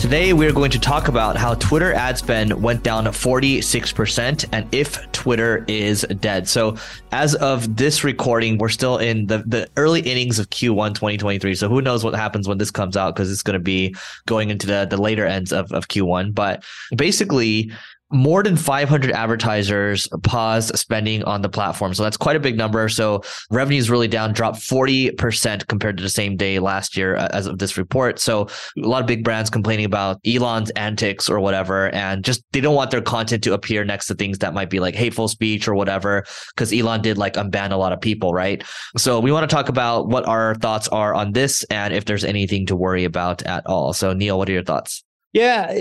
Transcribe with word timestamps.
Today, 0.00 0.32
we're 0.32 0.54
going 0.54 0.70
to 0.70 0.78
talk 0.78 1.08
about 1.08 1.36
how 1.36 1.52
Twitter 1.56 1.92
ad 1.92 2.16
spend 2.16 2.54
went 2.62 2.82
down 2.82 3.04
46% 3.04 4.48
and 4.50 4.74
if 4.74 5.12
Twitter 5.12 5.62
is 5.68 6.06
dead. 6.20 6.48
So, 6.48 6.78
as 7.12 7.34
of 7.34 7.76
this 7.76 8.02
recording, 8.02 8.56
we're 8.56 8.70
still 8.70 8.96
in 8.96 9.26
the, 9.26 9.44
the 9.46 9.68
early 9.76 10.00
innings 10.00 10.38
of 10.38 10.48
Q1 10.48 10.94
2023. 10.94 11.54
So, 11.54 11.68
who 11.68 11.82
knows 11.82 12.02
what 12.02 12.14
happens 12.14 12.48
when 12.48 12.56
this 12.56 12.70
comes 12.70 12.96
out 12.96 13.14
because 13.14 13.30
it's 13.30 13.42
going 13.42 13.58
to 13.58 13.62
be 13.62 13.94
going 14.24 14.48
into 14.48 14.66
the, 14.66 14.86
the 14.88 14.96
later 14.96 15.26
ends 15.26 15.52
of, 15.52 15.70
of 15.70 15.88
Q1. 15.88 16.34
But 16.34 16.64
basically, 16.96 17.70
more 18.12 18.42
than 18.42 18.56
500 18.56 19.12
advertisers 19.12 20.08
paused 20.22 20.76
spending 20.76 21.22
on 21.24 21.42
the 21.42 21.48
platform. 21.48 21.94
So 21.94 22.02
that's 22.02 22.16
quite 22.16 22.36
a 22.36 22.40
big 22.40 22.56
number. 22.56 22.88
So 22.88 23.22
revenue 23.50 23.78
is 23.78 23.90
really 23.90 24.08
down, 24.08 24.32
dropped 24.32 24.58
40% 24.58 25.68
compared 25.68 25.96
to 25.96 26.02
the 26.02 26.08
same 26.08 26.36
day 26.36 26.58
last 26.58 26.96
year 26.96 27.16
uh, 27.16 27.28
as 27.32 27.46
of 27.46 27.58
this 27.58 27.76
report. 27.76 28.18
So 28.18 28.48
a 28.76 28.86
lot 28.86 29.00
of 29.00 29.06
big 29.06 29.22
brands 29.22 29.48
complaining 29.48 29.84
about 29.84 30.18
Elon's 30.26 30.70
antics 30.70 31.28
or 31.28 31.38
whatever. 31.40 31.90
And 31.90 32.24
just 32.24 32.42
they 32.52 32.60
don't 32.60 32.74
want 32.74 32.90
their 32.90 33.00
content 33.00 33.44
to 33.44 33.54
appear 33.54 33.84
next 33.84 34.06
to 34.08 34.14
things 34.14 34.38
that 34.38 34.54
might 34.54 34.70
be 34.70 34.80
like 34.80 34.94
hateful 34.94 35.28
speech 35.28 35.68
or 35.68 35.74
whatever, 35.74 36.24
because 36.54 36.72
Elon 36.72 37.02
did 37.02 37.16
like 37.16 37.34
unban 37.34 37.70
a 37.70 37.76
lot 37.76 37.92
of 37.92 38.00
people, 38.00 38.34
right? 38.34 38.64
So 38.96 39.20
we 39.20 39.30
want 39.30 39.48
to 39.48 39.54
talk 39.54 39.68
about 39.68 40.08
what 40.08 40.26
our 40.26 40.56
thoughts 40.56 40.88
are 40.88 41.14
on 41.14 41.32
this 41.32 41.62
and 41.64 41.94
if 41.94 42.06
there's 42.06 42.24
anything 42.24 42.66
to 42.66 42.76
worry 42.76 43.04
about 43.04 43.42
at 43.42 43.64
all. 43.66 43.92
So 43.92 44.12
Neil, 44.12 44.36
what 44.36 44.48
are 44.48 44.52
your 44.52 44.64
thoughts? 44.64 45.04
Yeah, 45.32 45.78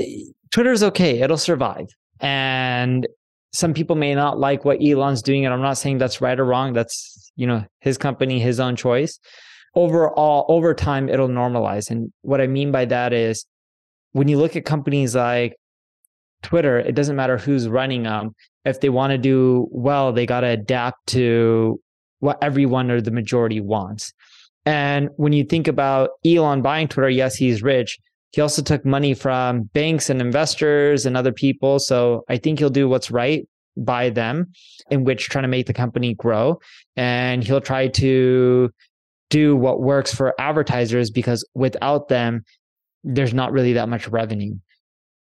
Twitter's 0.52 0.84
okay. 0.84 1.22
It'll 1.22 1.38
survive. 1.38 1.88
And 2.20 3.08
some 3.54 3.74
people 3.74 3.96
may 3.96 4.14
not 4.14 4.40
like 4.40 4.66
what 4.66 4.82
Elon's 4.84 5.22
doing. 5.22 5.46
And 5.46 5.54
I'm 5.54 5.62
not 5.62 5.78
saying 5.78 5.98
that's 5.98 6.22
right 6.22 6.40
or 6.40 6.46
wrong. 6.46 6.74
That's, 6.74 7.32
you 7.36 7.48
know, 7.48 7.66
his 7.80 7.98
company, 7.98 8.40
his 8.40 8.60
own 8.60 8.76
choice. 8.76 9.20
Overall, 9.76 10.46
over 10.50 10.74
time, 10.74 11.10
it'll 11.10 11.28
normalize. 11.28 11.90
And 11.90 12.12
what 12.22 12.42
I 12.42 12.48
mean 12.48 12.72
by 12.72 12.86
that 12.86 13.14
is 13.14 13.46
when 14.12 14.28
you 14.28 14.38
look 14.38 14.56
at 14.56 14.66
companies 14.66 15.16
like 15.16 15.56
Twitter, 16.42 16.80
it 16.80 16.96
doesn't 16.96 17.16
matter 17.16 17.38
who's 17.38 17.68
running 17.68 18.04
them. 18.04 18.32
If 18.66 18.82
they 18.82 18.90
want 18.90 19.12
to 19.12 19.18
do 19.18 19.68
well, 19.72 20.12
they 20.12 20.26
got 20.26 20.42
to 20.42 20.48
adapt 20.48 21.08
to 21.08 21.80
what 22.20 22.38
everyone 22.42 22.92
or 22.92 23.02
the 23.02 23.12
majority 23.12 23.62
wants. 23.62 24.12
And 24.66 25.10
when 25.16 25.34
you 25.34 25.44
think 25.44 25.68
about 25.68 26.12
Elon 26.26 26.62
buying 26.62 26.88
Twitter, 26.88 27.10
yes, 27.10 27.36
he's 27.36 27.64
rich, 27.64 27.98
he 28.32 28.42
also 28.42 28.62
took 28.62 28.86
money 28.86 29.14
from 29.14 29.64
banks 29.64 30.10
and 30.10 30.22
investors 30.22 31.06
and 31.06 31.18
other 31.18 31.32
people. 31.32 31.80
So 31.80 32.24
I 32.30 32.38
think 32.38 32.60
he'll 32.60 32.70
do 32.70 32.88
what's 32.88 33.10
right 33.10 33.48
by 33.76 34.10
them, 34.10 34.52
in 34.92 35.04
which 35.04 35.30
trying 35.30 35.44
to 35.44 35.50
make 35.50 35.66
the 35.66 35.74
company 35.74 36.14
grow. 36.14 36.60
And 36.96 37.44
he'll 37.44 37.62
try 37.62 37.88
to 37.88 38.72
do 39.30 39.56
what 39.56 39.82
works 39.82 40.14
for 40.14 40.40
advertisers 40.40 41.10
because 41.10 41.48
without 41.54 42.08
them, 42.08 42.44
there's 43.04 43.34
not 43.34 43.52
really 43.52 43.74
that 43.74 43.90
much 43.90 44.08
revenue. 44.08 44.56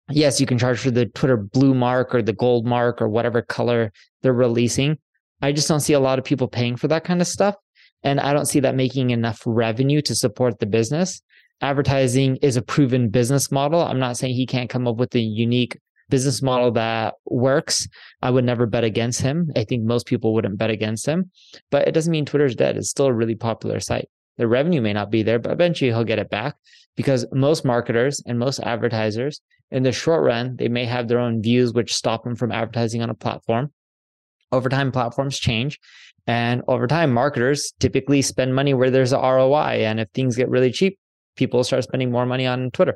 Yes, 0.10 0.40
you 0.40 0.46
can 0.46 0.58
charge 0.58 0.80
for 0.80 0.92
the 0.92 1.06
Twitter 1.06 1.38
blue 1.38 1.74
mark 1.74 2.14
or 2.14 2.22
the 2.22 2.34
gold 2.34 2.66
mark 2.66 3.02
or 3.02 3.08
whatever 3.08 3.42
color 3.42 3.92
they're 4.22 4.34
releasing. 4.34 4.98
I 5.42 5.54
just 5.54 5.68
don't 5.68 5.80
see 5.80 5.94
a 5.94 6.00
lot 6.00 6.20
of 6.20 6.26
people 6.26 6.48
paying 6.48 6.76
for 6.76 6.88
that 6.90 7.04
kind 7.04 7.22
of 7.22 7.28
stuff. 7.28 7.56
And 8.04 8.20
I 8.20 8.34
don't 8.34 8.48
see 8.48 8.60
that 8.60 8.76
making 8.76 9.12
enough 9.12 9.42
revenue 9.46 10.02
to 10.02 10.16
support 10.16 10.60
the 10.60 10.66
business 10.66 11.22
advertising 11.62 12.38
is 12.38 12.58
a 12.58 12.62
proven 12.62 13.10
business 13.10 13.52
model. 13.52 13.82
I'm 13.82 14.00
not 14.00 14.18
saying 14.18 14.36
he 14.36 14.46
can't 14.46 14.70
come 14.70 14.88
up 14.88 14.98
with 14.98 15.14
a 15.16 15.20
unique 15.20 15.78
business 16.10 16.42
model 16.42 16.72
that 16.72 17.16
works. 17.26 17.88
I 18.22 18.30
would 18.30 18.44
never 18.44 18.66
bet 18.66 18.84
against 18.84 19.22
him. 19.22 19.52
I 19.56 19.64
think 19.64 19.84
most 19.84 20.06
people 20.06 20.34
wouldn't 20.34 20.58
bet 20.58 20.70
against 20.70 21.06
him, 21.06 21.32
but 21.70 21.88
it 21.88 21.94
doesn't 21.94 22.12
mean 22.12 22.26
Twitter's 22.26 22.56
dead. 22.56 22.78
It's 22.78 22.90
still 22.90 23.08
a 23.08 23.14
really 23.14 23.36
popular 23.36 23.80
site. 23.80 24.10
The 24.38 24.48
revenue 24.48 24.82
may 24.82 24.94
not 24.94 25.12
be 25.12 25.24
there, 25.24 25.40
but 25.40 25.52
eventually 25.52 25.92
he'll 25.92 26.04
get 26.04 26.20
it 26.20 26.30
back 26.30 26.56
because 26.96 27.26
most 27.32 27.64
marketers 27.64 28.22
and 28.26 28.38
most 28.38 28.60
advertisers 28.60 29.42
in 29.72 29.84
the 29.84 29.92
short 29.92 30.24
run, 30.24 30.58
they 30.58 30.68
may 30.68 30.86
have 30.86 31.08
their 31.08 31.20
own 31.20 31.42
views, 31.42 31.74
which 31.74 31.94
stop 31.94 32.24
them 32.24 32.36
from 32.36 32.52
advertising 32.52 33.02
on 33.02 33.10
a 33.10 33.16
platform. 33.16 33.72
Over 34.52 34.68
time, 34.68 34.92
platforms 34.92 35.40
change. 35.40 35.80
And 36.28 36.62
over 36.68 36.88
time, 36.88 37.14
marketers 37.14 37.74
typically 37.80 38.22
spend 38.22 38.54
money 38.54 38.74
where 38.74 38.92
there's 38.92 39.14
a 39.14 39.18
ROI. 39.18 39.86
And 39.86 40.00
if 40.00 40.10
things 40.10 40.36
get 40.36 40.50
really 40.50 40.72
cheap, 40.72 41.00
people 41.36 41.64
start 41.64 41.84
spending 41.84 42.12
more 42.12 42.26
money 42.26 42.46
on 42.46 42.72
Twitter. 42.72 42.96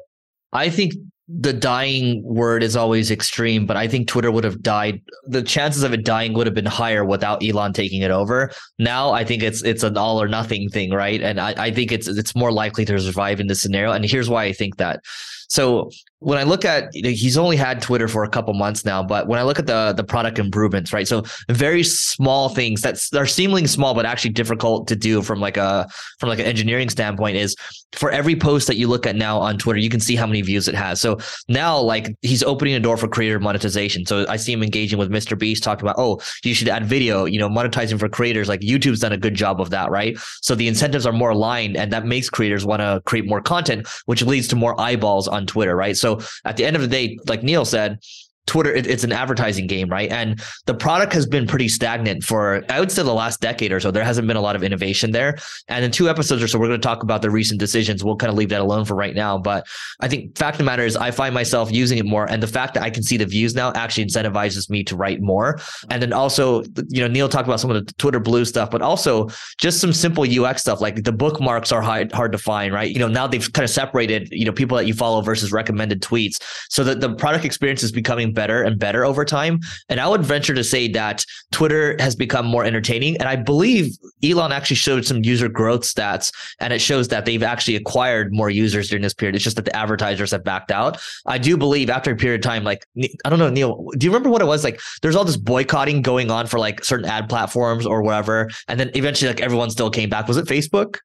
I 0.54 0.70
think 0.70 0.94
the 1.28 1.54
dying 1.54 2.22
word 2.24 2.62
is 2.62 2.76
always 2.76 3.10
extreme, 3.10 3.66
but 3.66 3.76
I 3.76 3.88
think 3.88 4.08
Twitter 4.08 4.32
would 4.32 4.44
have 4.44 4.62
died. 4.62 5.02
The 5.26 5.42
chances 5.42 5.82
of 5.82 5.92
it 5.92 6.06
dying 6.06 6.34
would 6.34 6.46
have 6.46 6.54
been 6.54 6.66
higher 6.66 7.04
without 7.04 7.44
Elon 7.44 7.74
taking 7.74 8.04
it 8.04 8.12
over. 8.12 8.52
Now 8.78 9.12
I 9.12 9.24
think 9.24 9.42
it's 9.42 9.64
it's 9.64 9.84
an 9.84 9.98
all 9.98 10.22
or 10.22 10.28
nothing 10.28 10.70
thing, 10.70 10.92
right? 10.92 11.22
And 11.22 11.40
I, 11.40 11.54
I 11.58 11.72
think 11.72 11.92
it's 11.92 12.08
it's 12.08 12.36
more 12.36 12.52
likely 12.52 12.86
to 12.86 13.00
survive 13.00 13.40
in 13.40 13.48
this 13.48 13.62
scenario. 13.62 13.92
And 13.92 14.06
here's 14.06 14.30
why 14.30 14.46
I 14.46 14.54
think 14.54 14.78
that. 14.78 15.02
So 15.50 15.90
when 16.20 16.40
I 16.40 16.44
look 16.44 16.66
at 16.66 16.94
you 16.94 17.04
know, 17.04 17.10
he's 17.10 17.38
only 17.38 17.56
had 17.56 17.82
Twitter 17.82 18.08
for 18.08 18.24
a 18.24 18.30
couple 18.30 18.54
months 18.54 18.84
now, 18.84 19.04
but 19.04 19.28
when 19.28 19.40
I 19.40 19.44
look 19.44 19.60
at 19.60 19.68
the 19.68 19.94
the 19.96 20.04
product 20.04 20.40
improvements, 20.40 20.92
right? 20.92 21.08
So 21.08 21.24
very 21.50 21.84
small 21.84 22.50
things 22.50 22.82
that 22.82 23.00
are 23.16 23.28
seemingly 23.28 23.68
small 23.68 23.94
but 23.94 24.06
actually 24.06 24.32
difficult 24.32 24.88
to 24.88 24.96
do 24.96 25.22
from 25.22 25.40
like 25.40 25.58
a 25.58 25.88
from 26.20 26.30
like 26.30 26.40
an 26.40 26.46
engineering 26.46 26.90
standpoint 26.90 27.38
is 27.38 27.56
for 27.94 28.12
every 28.12 28.36
post 28.36 28.68
that 28.68 28.78
you 28.78 28.88
look 28.88 29.06
at 29.06 29.16
now 29.16 29.38
on 29.38 29.58
Twitter, 29.58 29.80
you 29.80 29.90
can 29.90 30.00
see 30.00 30.16
how 30.16 30.26
many 30.26 30.42
views 30.42 30.68
it 30.68 30.76
has. 30.76 31.00
So 31.00 31.18
now 31.48 31.80
like 31.80 32.16
he's 32.22 32.44
opening 32.44 32.74
a 32.76 32.80
door 32.80 32.98
for 32.98 33.08
creator 33.08 33.40
monetization. 33.40 34.06
So 34.06 34.26
I 34.28 34.38
see 34.38 34.52
him 34.52 34.64
engaging 34.64 35.00
with 35.00 35.10
Mr. 35.10 35.38
Beast 35.38 35.64
talking 35.64 35.84
about, 35.84 35.96
oh, 35.98 36.20
you 36.44 36.54
should 36.54 36.68
add 36.68 36.86
video, 36.86 37.26
you 37.26 37.40
know, 37.40 37.50
monetizing 37.50 38.00
for 38.00 38.10
creators. 38.10 38.50
Like 38.50 38.62
YouTube's 38.62 39.00
done 39.00 39.14
a 39.14 39.18
good 39.18 39.36
job 39.36 39.62
of 39.62 39.70
that, 39.70 39.92
right? 39.92 40.18
So 40.42 40.56
the 40.56 40.68
incentives 40.68 41.06
are 41.06 41.14
more 41.14 41.30
aligned 41.30 41.78
and 41.78 41.92
that 41.94 42.06
makes 42.06 42.30
creators 42.30 42.66
want 42.66 42.82
to 42.82 43.02
create 43.06 43.28
more 43.28 43.42
content, 43.42 43.88
which 44.06 44.22
leads 44.24 44.48
to 44.50 44.56
more 44.56 44.80
eyeballs 44.80 45.28
on 45.36 45.46
Twitter, 45.46 45.76
right? 45.76 45.96
So 45.96 46.22
at 46.44 46.58
the 46.58 46.66
end 46.66 46.76
of 46.76 46.82
the 46.82 46.88
day, 46.88 47.20
like 47.28 47.44
Neil 47.44 47.66
said, 47.66 48.00
Twitter, 48.48 48.74
it, 48.74 48.88
it's 48.88 49.04
an 49.04 49.12
advertising 49.12 49.68
game, 49.68 49.90
right? 49.90 50.12
And 50.12 50.42
the 50.66 50.74
product 50.74 51.14
has 51.14 51.26
been 51.26 51.48
pretty 51.48 51.68
stagnant 51.68 52.24
for, 52.24 52.64
I 52.70 52.80
would 52.80 52.92
say, 52.92 53.04
the 53.04 53.14
last 53.14 53.42
decade 53.42 53.72
or 53.72 53.80
so. 53.80 53.92
There 53.92 54.04
hasn't 54.04 54.28
been 54.28 54.38
a 54.38 54.42
lot 54.42 54.56
of 54.56 54.64
innovation 54.64 55.12
there. 55.12 55.38
And 55.68 55.84
in 55.84 55.92
two 55.92 56.10
episodes 56.10 56.44
or 56.44 56.48
so, 56.48 56.60
we're 56.60 56.68
going 56.68 56.80
to 56.80 56.88
talk 56.88 57.04
about 57.04 57.22
the 57.22 57.30
recent 57.30 57.60
decisions. 57.60 58.04
We'll 58.04 58.16
kind 58.16 58.32
of 58.32 58.38
leave 58.38 58.50
that 58.50 58.62
alone 58.62 58.86
for 58.86 58.96
right 58.96 59.16
now. 59.16 59.38
But 59.38 59.68
I 60.00 60.08
think 60.08 60.38
fact 60.38 60.56
of 60.56 60.58
the 60.60 60.64
matter 60.66 60.84
is, 60.84 60.96
I 60.96 61.12
find 61.12 61.34
myself 61.34 61.72
using 61.72 61.98
it 61.98 62.06
more. 62.06 62.30
And 62.30 62.42
the 62.42 62.48
fact 62.48 62.74
that 62.76 62.84
I 62.84 62.90
can 62.90 63.04
see 63.04 63.18
the 63.18 63.26
views 63.26 63.56
now 63.56 63.72
actually 63.74 64.06
incentivizes 64.06 64.70
me 64.70 64.84
to 64.86 64.96
write 64.96 65.22
more. 65.22 65.60
And 65.90 66.02
then 66.02 66.14
also, 66.14 66.64
you 66.90 67.02
know, 67.02 67.08
Neil 67.08 67.30
talked 67.30 67.48
about 67.48 67.60
some 67.60 67.72
of 67.72 67.86
the 67.86 67.94
Twitter 67.94 68.20
blue 68.20 68.46
stuff, 68.46 68.70
but 68.70 68.82
also 68.82 69.30
just 69.58 69.82
some 69.82 69.94
simple 69.94 70.24
UX 70.24 70.62
stuff 70.62 70.82
like 70.82 71.04
the 71.04 71.12
bookmarks 71.12 71.72
are 71.72 71.82
hard, 71.82 72.12
hard 72.12 72.32
to 72.32 72.38
find, 72.38 72.74
right? 72.74 72.92
You 72.92 73.00
know, 73.00 73.08
now 73.08 73.28
they've 73.28 73.52
kind 73.54 73.64
of 73.64 73.70
separated, 73.70 74.30
you 74.32 74.46
know, 74.46 74.52
people 74.52 74.78
that 74.78 74.86
you 74.86 74.94
follow 74.94 75.22
versus 75.22 75.52
recommended 75.52 76.02
tweets. 76.02 76.36
So 76.70 76.84
that 76.84 77.02
the 77.02 77.16
product 77.16 77.46
experience 77.46 77.84
is 77.84 77.92
becoming 77.92 78.34
better 78.36 78.62
and 78.62 78.78
better 78.78 79.04
over 79.04 79.26
time. 79.26 79.60
And 79.90 80.00
I 80.00 80.08
would 80.08 80.22
venture 80.22 80.54
to 80.54 80.64
say 80.64 80.88
that 80.90 81.26
Twitter 81.52 81.96
has 82.00 82.16
become 82.16 82.46
more 82.46 82.64
entertaining. 82.64 83.18
And 83.18 83.28
I 83.28 83.36
believe 83.36 83.96
Elon 84.24 84.52
actually 84.52 84.76
showed 84.76 85.06
some 85.06 85.24
user 85.24 85.50
growth 85.50 85.82
stats, 85.82 86.32
and 86.60 86.72
it 86.72 86.80
shows 86.80 87.08
that 87.08 87.26
they've 87.26 87.42
actually 87.42 87.76
acquired 87.76 88.34
more 88.34 88.50
users 88.50 88.90
during 88.90 89.02
this 89.02 89.14
period. 89.14 89.36
It's 89.36 89.44
just 89.44 89.56
that 89.56 89.66
the 89.66 89.76
advertisers 89.76 90.32
have 90.32 90.44
backed 90.44 90.72
out. 90.72 91.02
I 91.26 91.38
do 91.38 91.58
believe 91.58 91.90
after 91.90 92.12
a 92.12 92.16
period 92.16 92.46
of 92.46 92.50
time, 92.50 92.64
like, 92.64 92.86
I 93.24 93.30
don't 93.30 93.40
know, 93.40 93.50
Neil, 93.50 93.88
do 93.98 94.06
you 94.06 94.12
remember 94.12 94.30
what 94.30 94.42
it 94.42 94.46
was? 94.46 94.64
Like, 94.64 94.82
there's 95.02 95.16
all 95.16 95.26
this 95.26 95.38
boycotting 95.38 96.02
going 96.02 96.30
on 96.30 96.48
for 96.48 96.60
like 96.60 96.84
certain 96.84 97.06
ad 97.06 97.30
platforms 97.30 97.86
or 97.86 98.02
whatever. 98.02 98.50
And 98.68 98.80
then 98.80 98.92
eventually, 98.96 99.32
like, 99.32 99.42
everyone 99.42 99.70
still 99.70 99.90
came 99.90 100.10
back. 100.10 100.28
Was 100.28 100.38
it 100.38 100.46
Facebook? 100.46 100.98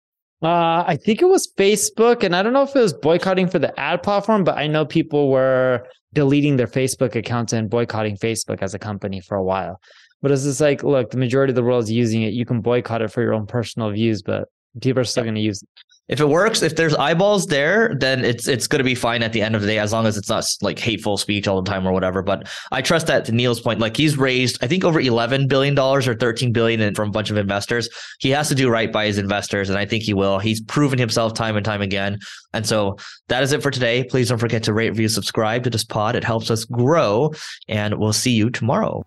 Uh, 0.42 0.84
I 0.86 0.96
think 0.96 1.20
it 1.20 1.26
was 1.26 1.52
Facebook, 1.56 2.24
and 2.24 2.34
I 2.34 2.42
don't 2.42 2.54
know 2.54 2.62
if 2.62 2.74
it 2.74 2.80
was 2.80 2.94
boycotting 2.94 3.48
for 3.48 3.58
the 3.58 3.78
ad 3.78 4.02
platform, 4.02 4.42
but 4.42 4.56
I 4.56 4.66
know 4.66 4.86
people 4.86 5.30
were 5.30 5.86
deleting 6.14 6.56
their 6.56 6.66
Facebook 6.66 7.14
accounts 7.14 7.52
and 7.52 7.68
boycotting 7.68 8.16
Facebook 8.16 8.62
as 8.62 8.72
a 8.74 8.78
company 8.78 9.20
for 9.20 9.36
a 9.36 9.44
while. 9.44 9.80
But 10.22 10.30
it's 10.30 10.44
just 10.44 10.60
like, 10.60 10.82
look, 10.82 11.10
the 11.10 11.18
majority 11.18 11.50
of 11.50 11.56
the 11.56 11.62
world 11.62 11.84
is 11.84 11.90
using 11.90 12.22
it. 12.22 12.32
You 12.32 12.46
can 12.46 12.60
boycott 12.60 13.02
it 13.02 13.12
for 13.12 13.22
your 13.22 13.34
own 13.34 13.46
personal 13.46 13.90
views, 13.90 14.22
but 14.22 14.48
people 14.80 15.00
are 15.00 15.04
still 15.04 15.24
going 15.24 15.34
to 15.34 15.40
use 15.40 15.62
it 15.62 15.68
if 16.10 16.18
it 16.20 16.28
works, 16.28 16.60
if 16.62 16.74
there's 16.74 16.94
eyeballs 16.96 17.46
there, 17.46 17.94
then 17.94 18.24
it's 18.24 18.48
it's 18.48 18.66
going 18.66 18.78
to 18.78 18.84
be 18.84 18.96
fine 18.96 19.22
at 19.22 19.32
the 19.32 19.40
end 19.40 19.54
of 19.54 19.60
the 19.60 19.68
day, 19.68 19.78
as 19.78 19.92
long 19.92 20.06
as 20.06 20.16
it's 20.16 20.28
not 20.28 20.44
like 20.60 20.76
hateful 20.76 21.16
speech 21.16 21.46
all 21.46 21.62
the 21.62 21.70
time 21.70 21.86
or 21.86 21.92
whatever. 21.92 22.20
But 22.20 22.48
I 22.72 22.82
trust 22.82 23.06
that 23.06 23.24
to 23.26 23.32
Neil's 23.32 23.60
point, 23.60 23.78
like 23.78 23.96
he's 23.96 24.18
raised, 24.18 24.58
I 24.60 24.66
think 24.66 24.82
over 24.82 25.00
eleven 25.00 25.46
billion 25.46 25.76
dollars 25.76 26.08
or 26.08 26.16
thirteen 26.16 26.52
billion 26.52 26.96
from 26.96 27.10
a 27.10 27.12
bunch 27.12 27.30
of 27.30 27.36
investors. 27.36 27.88
He 28.18 28.30
has 28.30 28.48
to 28.48 28.56
do 28.56 28.68
right 28.68 28.92
by 28.92 29.06
his 29.06 29.18
investors, 29.18 29.70
and 29.70 29.78
I 29.78 29.86
think 29.86 30.02
he 30.02 30.12
will. 30.12 30.40
He's 30.40 30.60
proven 30.60 30.98
himself 30.98 31.34
time 31.34 31.54
and 31.54 31.64
time 31.64 31.80
again. 31.80 32.18
And 32.52 32.66
so 32.66 32.96
that 33.28 33.44
is 33.44 33.52
it 33.52 33.62
for 33.62 33.70
today. 33.70 34.02
Please 34.02 34.30
don't 34.30 34.38
forget 34.38 34.64
to 34.64 34.72
rate, 34.72 34.88
review, 34.88 35.08
subscribe 35.08 35.62
to 35.62 35.70
this 35.70 35.84
pod. 35.84 36.16
It 36.16 36.24
helps 36.24 36.50
us 36.50 36.64
grow, 36.64 37.32
and 37.68 38.00
we'll 38.00 38.12
see 38.12 38.32
you 38.32 38.50
tomorrow. 38.50 39.06